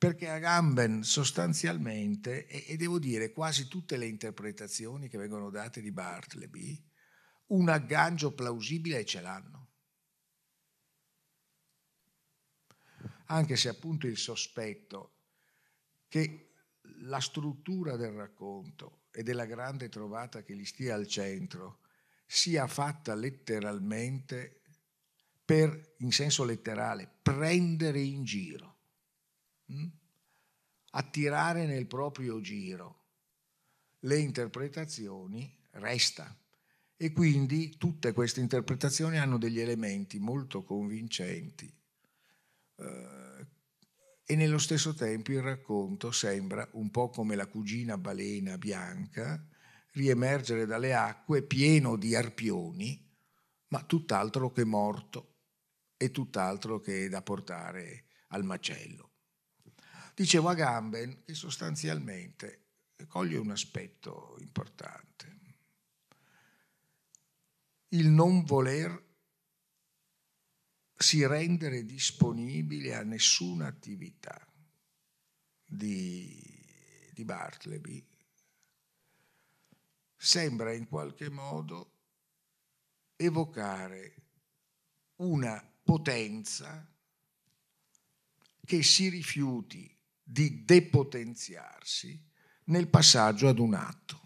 [0.00, 6.82] Perché Agamben sostanzialmente, e, devo dire quasi tutte le interpretazioni che vengono date di Bartleby,
[7.48, 9.68] un aggancio plausibile ce l'hanno.
[13.26, 15.16] Anche se appunto il sospetto
[16.08, 16.54] che
[17.00, 21.80] la struttura del racconto e della grande trovata che gli stia al centro
[22.24, 24.62] sia fatta letteralmente
[25.44, 28.69] per, in senso letterale, prendere in giro,
[29.70, 29.86] Mm?
[30.92, 32.98] attirare nel proprio giro
[34.00, 36.34] le interpretazioni, resta.
[36.96, 41.72] E quindi tutte queste interpretazioni hanno degli elementi molto convincenti
[42.76, 43.46] eh,
[44.24, 49.42] e nello stesso tempo il racconto sembra un po' come la cugina balena bianca
[49.92, 53.02] riemergere dalle acque pieno di arpioni,
[53.68, 55.36] ma tutt'altro che morto
[55.96, 59.09] e tutt'altro che da portare al macello.
[60.14, 62.66] Dicevo a Gamben che sostanzialmente
[63.06, 65.38] coglie un aspetto importante,
[67.88, 69.08] il non voler
[70.96, 74.46] si rendere disponibile a nessuna attività
[75.64, 78.06] di, di Bartleby.
[80.14, 81.92] Sembra in qualche modo
[83.16, 84.14] evocare
[85.16, 86.86] una potenza
[88.64, 89.99] che si rifiuti
[90.30, 92.22] di depotenziarsi
[92.66, 94.20] nel passaggio ad un atto.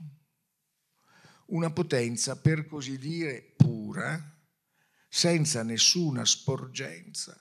[1.46, 4.32] Una potenza, per così dire, pura,
[5.08, 7.38] senza nessuna sporgenza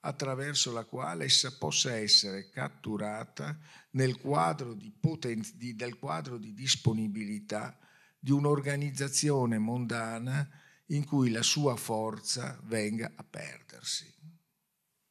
[0.00, 3.58] attraverso la quale essa possa essere catturata
[3.90, 7.78] nel quadro di, poten- di, del quadro di disponibilità
[8.18, 10.48] di un'organizzazione mondana
[10.86, 14.10] in cui la sua forza venga a perdersi.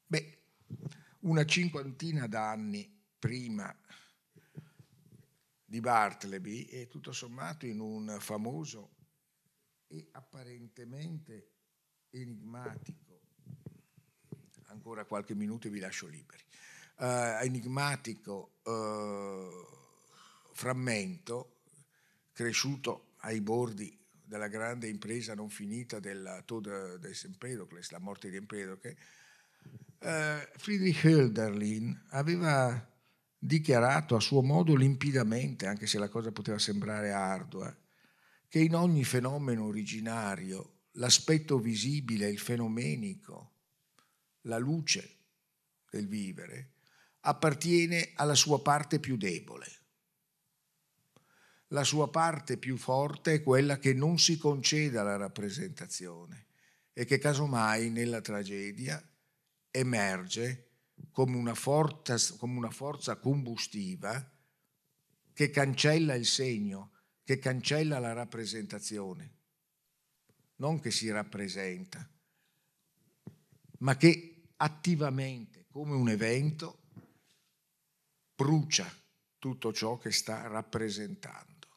[0.07, 0.37] Beh,
[1.21, 3.75] una cinquantina d'anni prima
[5.65, 8.95] di Bartleby e tutto sommato in un famoso
[9.87, 11.51] e apparentemente
[12.11, 13.09] enigmatico
[14.65, 16.43] ancora qualche minuto e vi lascio liberi.
[16.97, 21.61] Uh, enigmatico uh, frammento
[22.33, 28.37] cresciuto ai bordi della grande impresa non finita della Tod des Empedocles, la morte di
[28.37, 28.97] Empedocle,
[29.99, 32.87] uh, Friedrich Hölderlin aveva
[33.37, 37.75] dichiarato a suo modo limpidamente, anche se la cosa poteva sembrare ardua,
[38.47, 43.53] che in ogni fenomeno originario l'aspetto visibile, il fenomenico,
[44.41, 45.17] la luce
[45.89, 46.71] del vivere,
[47.21, 49.67] appartiene alla sua parte più debole.
[51.67, 56.47] La sua parte più forte è quella che non si concede alla rappresentazione
[56.93, 59.01] e che casomai nella tragedia
[59.71, 60.67] emerge
[61.11, 64.31] come una, forza, come una forza combustiva
[65.33, 66.91] che cancella il segno,
[67.23, 69.37] che cancella la rappresentazione,
[70.55, 72.07] non che si rappresenta,
[73.79, 76.79] ma che attivamente, come un evento,
[78.35, 78.91] brucia
[79.37, 81.67] tutto ciò che sta rappresentando.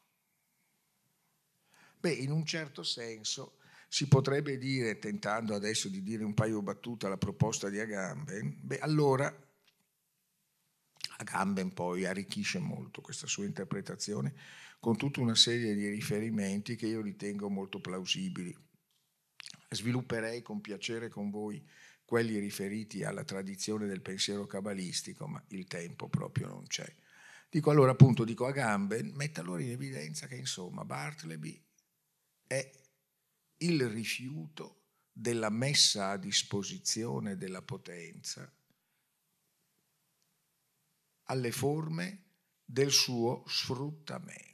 [1.99, 3.59] Beh, in un certo senso
[3.93, 8.79] si potrebbe dire, tentando adesso di dire un paio battute alla proposta di Agamben, beh,
[8.79, 9.31] allora
[11.17, 14.33] Agamben poi arricchisce molto questa sua interpretazione
[14.79, 18.57] con tutta una serie di riferimenti che io ritengo molto plausibili.
[19.69, 21.63] Svilupperei con piacere con voi
[22.03, 26.91] quelli riferiti alla tradizione del pensiero cabalistico, ma il tempo proprio non c'è.
[27.47, 31.63] Dico allora appunto, dico a gambe, metta allora in evidenza che insomma Bartleby
[32.47, 32.81] è
[33.57, 34.81] il rifiuto
[35.11, 38.51] della messa a disposizione della potenza
[41.25, 42.23] alle forme
[42.65, 44.51] del suo sfruttamento.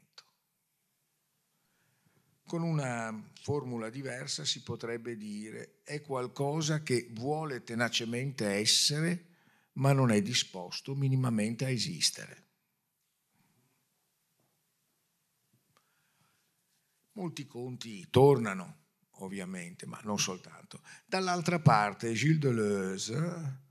[2.46, 9.28] Con una formula diversa si potrebbe dire è qualcosa che vuole tenacemente essere,
[9.74, 12.48] ma non è disposto minimamente a esistere.
[17.14, 18.79] Molti conti tornano,
[19.20, 20.82] ovviamente, ma non soltanto.
[21.06, 23.68] Dall'altra parte, Gilles Deleuze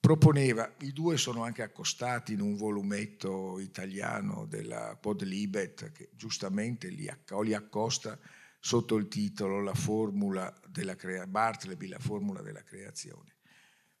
[0.00, 7.08] proponeva, i due sono anche accostati in un volumetto italiano della Podlibet, che giustamente li,
[7.42, 8.18] li accosta
[8.58, 13.36] sotto il titolo La formula della crea- Bartleby, la formula della creazione.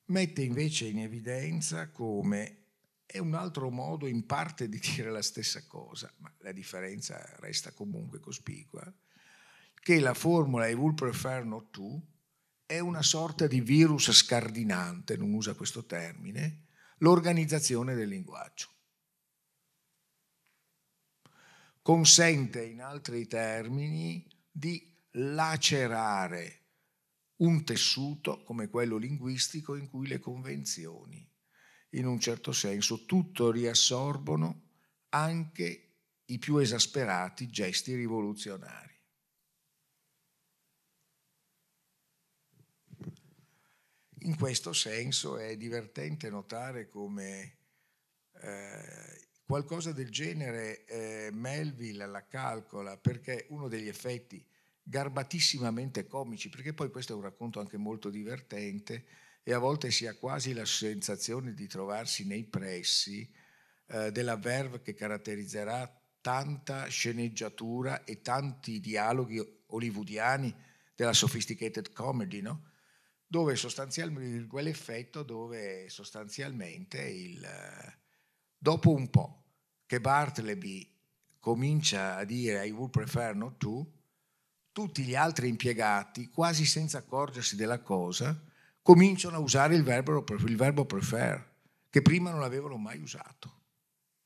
[0.06, 2.56] Mette invece in evidenza come
[3.06, 7.72] è un altro modo in parte di dire la stessa cosa, ma la differenza resta
[7.72, 8.92] comunque cospicua,
[9.80, 12.00] che la formula I will prefer not to
[12.66, 16.66] è una sorta di virus scardinante, non usa questo termine,
[16.98, 18.68] l'organizzazione del linguaggio.
[21.82, 26.58] Consente, in altri termini, di lacerare
[27.36, 31.28] un tessuto come quello linguistico in cui le convenzioni,
[31.90, 34.68] in un certo senso, tutto riassorbono
[35.08, 35.86] anche
[36.26, 38.89] i più esasperati gesti rivoluzionari.
[44.22, 47.56] In questo senso è divertente notare come
[48.42, 54.44] eh, qualcosa del genere eh, Melville la calcola perché uno degli effetti
[54.82, 59.06] garbatissimamente comici, perché poi questo è un racconto anche molto divertente
[59.42, 63.28] e a volte si ha quasi la sensazione di trovarsi nei pressi
[63.86, 70.54] eh, della verve che caratterizzerà tanta sceneggiatura e tanti dialoghi hollywoodiani
[70.94, 72.69] della sophisticated comedy, no?
[73.30, 77.46] Dove sostanzialmente quell'effetto dove sostanzialmente il,
[78.58, 79.44] dopo un po'
[79.86, 80.98] che Bartleby
[81.38, 83.88] comincia a dire I would prefer not to,
[84.72, 88.36] tutti gli altri impiegati, quasi senza accorgersi della cosa,
[88.82, 91.54] cominciano a usare il verbo, il verbo prefer,
[91.88, 93.62] che prima non avevano mai usato.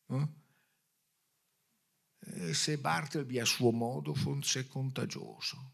[0.07, 0.43] Eh?
[2.55, 5.73] se Bartleby a suo modo fosse contagioso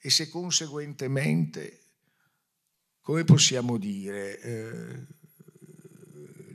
[0.00, 1.80] e se conseguentemente,
[3.00, 5.06] come possiamo dire, eh,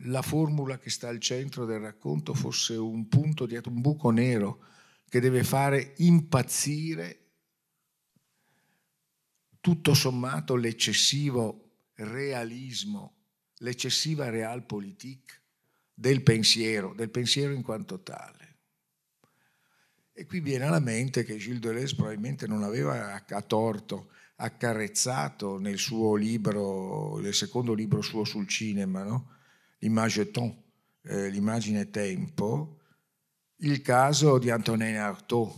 [0.06, 4.64] la formula che sta al centro del racconto fosse un punto dietro un buco nero
[5.08, 7.20] che deve fare impazzire
[9.62, 11.66] tutto sommato l'eccessivo
[11.96, 13.16] realismo,
[13.60, 15.42] l'eccessiva realpolitik
[15.94, 18.55] del pensiero, del pensiero in quanto tale.
[20.18, 25.78] E qui viene alla mente che Gilles Deleuze probabilmente non aveva a torto accarezzato nel
[25.78, 29.32] suo libro, nel secondo libro suo sul cinema, no?
[29.80, 30.56] l'image temps,
[31.04, 32.80] eh, l'immagine tempo,
[33.58, 35.52] il caso di Antonin Artaud,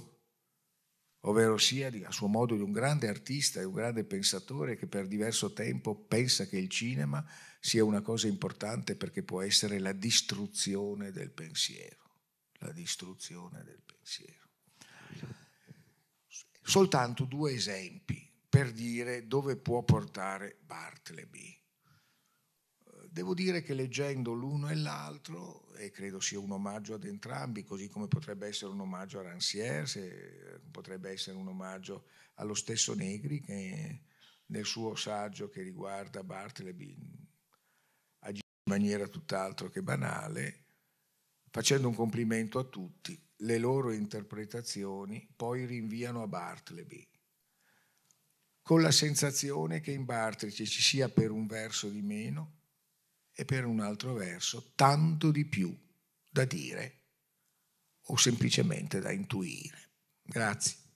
[1.21, 5.05] ovvero sia a suo modo di un grande artista e un grande pensatore che per
[5.05, 7.23] diverso tempo pensa che il cinema
[7.59, 12.09] sia una cosa importante perché può essere la distruzione del pensiero,
[12.59, 14.46] la distruzione del pensiero.
[16.61, 21.55] Soltanto due esempi per dire dove può portare Bartleby.
[23.09, 27.87] Devo dire che leggendo l'uno e l'altro, e credo sia un omaggio ad entrambi, così
[27.87, 33.41] come potrebbe essere un omaggio a Rancière, se, potrebbe essere un omaggio allo stesso Negri
[33.41, 34.01] che
[34.47, 36.97] nel suo saggio che riguarda Bartleby
[38.19, 40.65] agisce in maniera tutt'altro che banale,
[41.49, 47.07] facendo un complimento a tutti, le loro interpretazioni poi rinviano a Bartleby,
[48.61, 52.55] con la sensazione che in Bartleby ci sia per un verso di meno
[53.31, 55.75] e per un altro verso tanto di più
[56.29, 57.03] da dire
[58.07, 59.91] o semplicemente da intuire.
[60.23, 60.86] Grazie.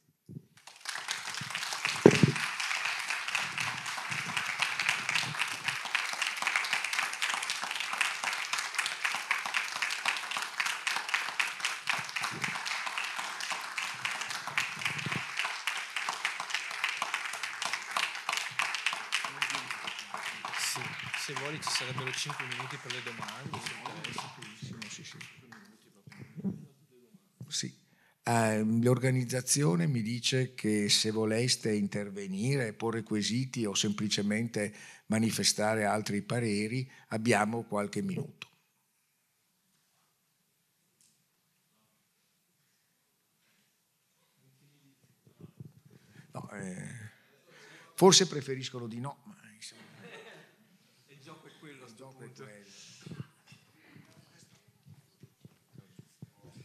[21.60, 23.60] Ci sarebbero 5 minuti per le domande.
[24.88, 25.18] Sì, sì.
[27.48, 27.80] sì.
[28.24, 34.74] Eh, l'organizzazione mi dice che se voleste intervenire, porre quesiti o semplicemente
[35.08, 38.50] manifestare altri pareri, abbiamo qualche minuto.
[46.34, 47.12] No, eh,
[47.96, 49.36] forse preferiscono di no, ma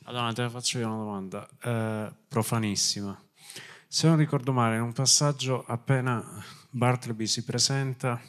[0.05, 3.21] Allora, te la faccio io una domanda eh, profanissima.
[3.89, 6.23] Se non ricordo male, in un passaggio appena
[6.71, 8.21] Bartleby si presenta,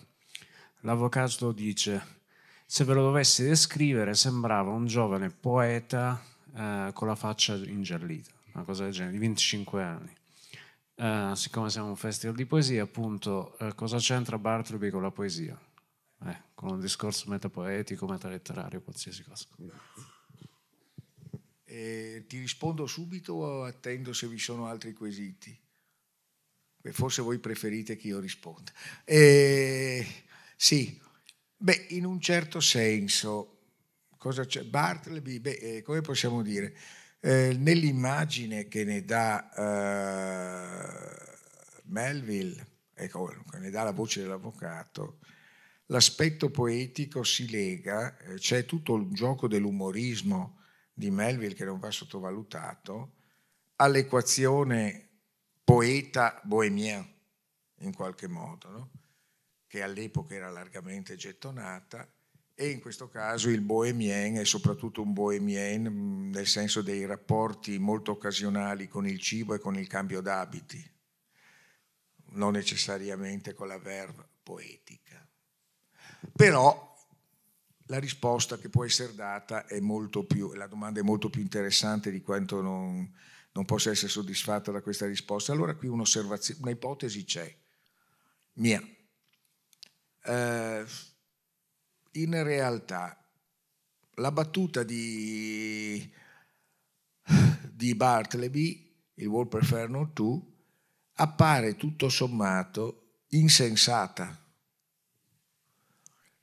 [0.81, 2.19] l'avvocato dice,
[2.65, 6.19] se ve lo dovessi descrivere, sembrava un giovane poeta
[6.55, 10.15] eh, con la faccia ingiallita, una cosa del genere, di 25 anni.
[10.95, 15.59] Eh, siccome siamo un festival di poesia, appunto, eh, cosa c'entra Bartleby con la poesia?
[16.25, 19.45] Eh, con un discorso metapoetico, metaletterario, qualsiasi cosa.
[21.63, 25.59] Eh, ti rispondo subito o attendo se vi sono altri quesiti?
[26.79, 28.71] Beh, forse voi preferite che io risponda.
[29.03, 30.05] Eh,
[30.55, 30.99] sì,
[31.57, 33.57] beh, in un certo senso,
[34.17, 34.63] cosa c'è?
[34.63, 36.75] Bartleby, beh, eh, come possiamo dire?
[37.19, 41.17] Eh, nell'immagine che ne dà eh,
[41.85, 45.19] Melville, ecco, ne dà la voce dell'avvocato,
[45.87, 50.59] l'aspetto poetico si lega, eh, c'è tutto il gioco dell'umorismo
[50.93, 53.13] di Melville che non va sottovalutato,
[53.75, 55.09] all'equazione
[55.63, 57.15] poeta-bohemien,
[57.79, 58.89] in qualche modo, no?
[59.67, 62.09] che all'epoca era largamente gettonata,
[62.59, 67.77] e in questo caso il bohemien è soprattutto un bohemien mm, nel senso dei rapporti
[67.77, 70.83] molto occasionali con il cibo e con il cambio d'abiti,
[72.31, 75.06] non necessariamente con la verve poetica.
[76.35, 76.95] Però
[77.87, 82.11] la risposta che può essere data è molto più, la domanda è molto più interessante
[82.11, 83.13] di quanto non,
[83.53, 85.51] non possa essere soddisfatta da questa risposta.
[85.51, 87.55] Allora qui un'osservazione, un'ipotesi c'è,
[88.53, 88.81] mia.
[90.23, 90.85] Eh,
[92.11, 93.23] in realtà
[94.15, 96.11] la battuta di,
[97.71, 100.51] di Bartleby, il Not To,
[101.13, 104.46] appare tutto sommato insensata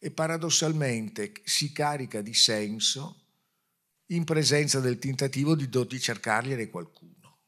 [0.05, 3.23] e paradossalmente si carica di senso
[4.09, 7.39] in presenza del tentativo di, di cercargliene qualcuno.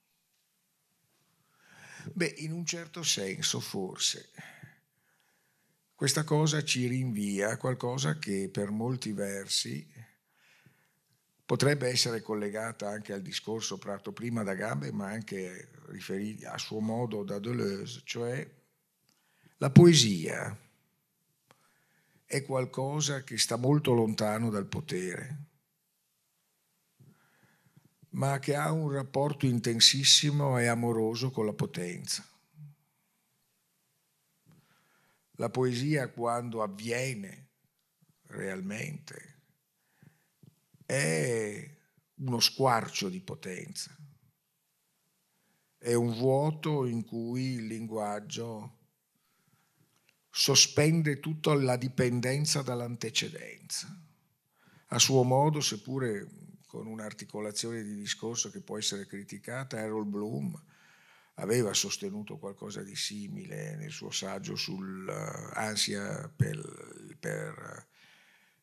[2.15, 4.31] Beh, in un certo senso forse
[5.95, 9.87] questa cosa ci rinvia a qualcosa che per molti versi
[11.45, 15.73] potrebbe essere collegata anche al discorso prato prima da Gambe, ma anche
[16.45, 18.51] a suo modo da Deleuze, cioè
[19.59, 20.65] la poesia
[22.27, 25.45] è qualcosa che sta molto lontano dal potere,
[28.11, 32.27] ma che ha un rapporto intensissimo e amoroso con la potenza.
[35.39, 37.51] La poesia quando avviene
[38.23, 39.43] realmente
[40.85, 41.77] è
[42.15, 43.95] uno squarcio di potenza,
[45.79, 48.79] è un vuoto in cui il linguaggio
[50.37, 53.89] sospende tutta la dipendenza dall'antecedenza.
[54.89, 56.29] A suo modo, seppure
[56.67, 60.63] con un'articolazione di discorso che può essere criticata, Harold Bloom
[61.37, 67.87] aveva sostenuto qualcosa di simile nel suo saggio sull'ansia per, per,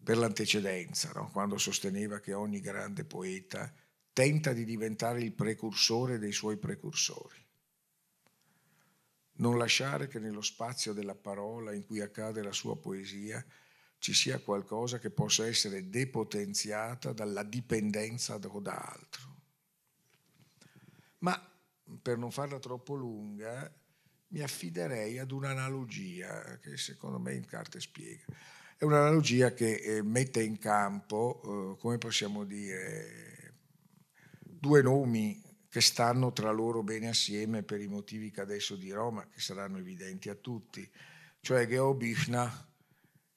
[0.03, 1.32] per l'antecedenza, no?
[1.32, 3.74] quando sosteneva che ogni grande poeta
[4.13, 7.42] tenta di diventare il precursore dei suoi precursori
[9.36, 13.43] non lasciare che nello spazio della parola in cui accade la sua poesia
[13.97, 19.36] ci sia qualcosa che possa essere depotenziata dalla dipendenza da altro.
[21.19, 21.51] Ma
[22.01, 23.73] per non farla troppo lunga,
[24.27, 28.25] mi affiderei ad un'analogia che secondo me in carte spiega.
[28.75, 33.53] È un'analogia che eh, mette in campo, eh, come possiamo dire,
[34.41, 35.41] due nomi
[35.74, 39.80] che stanno tra loro bene assieme per i motivi che adesso dirò, ma che saranno
[39.80, 40.88] evidenti a tutti,
[41.41, 42.71] cioè Geo Bifna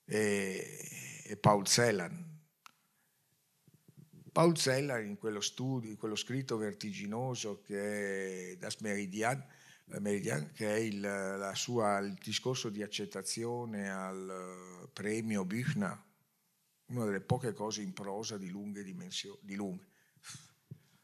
[0.05, 2.39] e, e Paul Celan.
[4.31, 9.43] Paul Celan in quello studio, in quello scritto vertiginoso che è Das Meridian,
[9.87, 15.99] eh, Meridian che è il, sua, il discorso di accettazione al eh, premio Büchner,
[16.89, 19.87] una delle poche cose in prosa di lunghe dimensioni, di lunghe,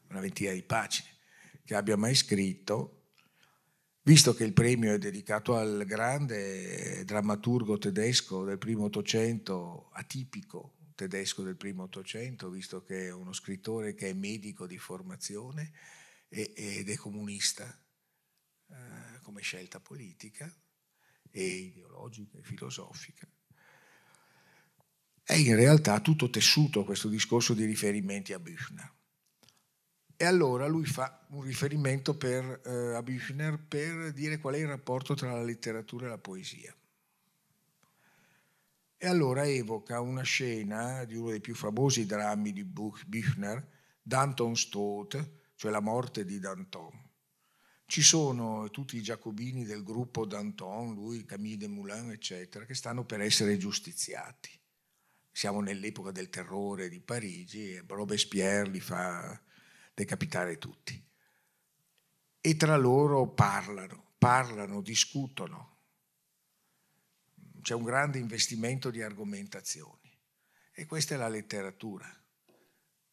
[0.09, 1.12] una ventina di pagine
[1.65, 3.03] che abbia mai scritto,
[4.01, 11.43] visto che il premio è dedicato al grande drammaturgo tedesco del primo Ottocento, atipico tedesco
[11.43, 15.71] del primo Ottocento, visto che è uno scrittore che è medico di formazione
[16.29, 17.65] ed è comunista
[18.69, 20.51] eh, come scelta politica
[21.29, 23.27] e ideologica e filosofica.
[25.23, 28.91] È in realtà tutto tessuto questo discorso di riferimenti a Büchner.
[30.23, 34.67] E allora lui fa un riferimento per, eh, a Büchner per dire qual è il
[34.67, 36.73] rapporto tra la letteratura e la poesia.
[38.95, 43.67] E allora evoca una scena di uno dei più famosi drammi di Büchner,
[44.01, 47.09] Danton's Tod, cioè la morte di Danton.
[47.87, 53.19] ci sono tutti i giacobini del gruppo Danton, lui, Camille Desmoulins, eccetera, che stanno per
[53.19, 54.57] essere giustiziati.
[55.29, 59.37] Siamo nell'epoca del terrore di Parigi e Robespierre li fa
[59.93, 61.01] decapitare tutti.
[62.41, 65.71] E tra loro parlano, parlano, discutono.
[67.61, 70.11] C'è un grande investimento di argomentazioni.
[70.73, 72.07] E questa è la letteratura.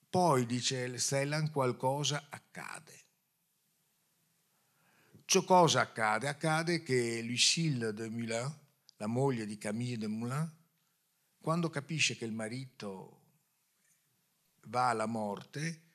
[0.09, 3.05] Poi, dice Stellan, qualcosa accade.
[5.25, 6.27] Ciò cosa accade?
[6.27, 8.59] Accade che Lucille de Moulin,
[8.97, 10.53] la moglie di Camille de Moulin,
[11.41, 13.21] quando capisce che il marito
[14.63, 15.90] va alla morte,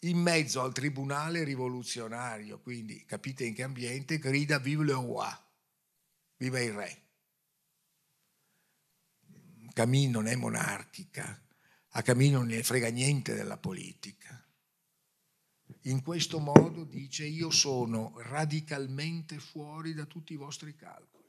[0.00, 5.28] in mezzo al tribunale rivoluzionario, quindi capite in che ambiente, grida Vive le roi,
[6.36, 7.02] viva il re.
[9.72, 11.42] Camille non è monarchica,
[11.90, 14.40] a Camille non ne frega niente della politica
[15.84, 21.28] in questo modo dice io sono radicalmente fuori da tutti i vostri calcoli.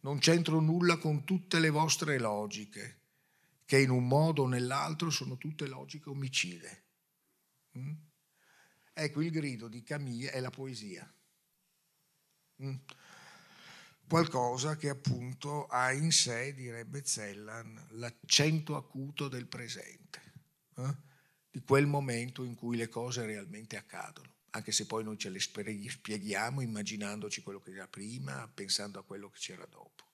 [0.00, 3.00] Non c'entro nulla con tutte le vostre logiche,
[3.64, 6.84] che in un modo o nell'altro sono tutte logiche omicide.
[7.76, 7.92] Mm?
[8.92, 11.12] Ecco, il grido di Camille è la poesia.
[12.62, 12.74] Mm?
[14.08, 20.22] Qualcosa che appunto ha in sé, direbbe Zellan, l'accento acuto del presente.
[20.76, 21.04] Eh?
[21.56, 25.40] di quel momento in cui le cose realmente accadono, anche se poi noi ce le
[25.40, 30.04] spieghiamo immaginandoci quello che era prima, pensando a quello che c'era dopo.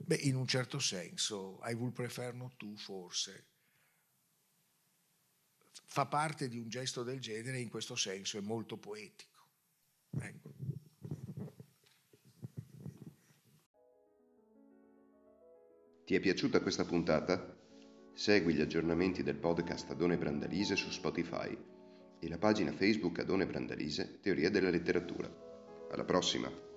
[0.00, 3.46] Beh, in un certo senso, I will prefer not to forse,
[5.84, 9.46] fa parte di un gesto del genere e in questo senso è molto poetico.
[10.18, 10.52] Ecco.
[16.04, 17.56] Ti è piaciuta questa puntata?
[18.12, 21.56] Segui gli aggiornamenti del podcast Adone Brandalise su Spotify
[22.18, 25.30] e la pagina Facebook Adone Brandalise Teoria della letteratura.
[25.90, 26.71] Alla prossima!